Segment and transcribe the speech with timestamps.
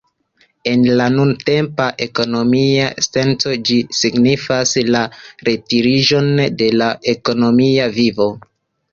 [0.69, 5.01] En la nuntempa ekonomia senco, ĝi signifas la
[5.49, 6.31] retiriĝon
[6.63, 8.27] de la ekonomia vivo.